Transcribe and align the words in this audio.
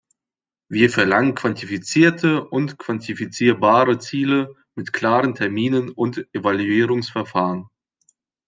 Wir 0.67 0.89
verlangen 0.89 1.35
quantifizierte 1.35 2.43
und 2.45 2.79
quantifizierbare 2.79 3.99
Ziele 3.99 4.55
mit 4.73 4.93
klaren 4.93 5.35
Terminen 5.35 5.91
und 5.91 6.27
Evaluierungsverfahren. 6.33 7.69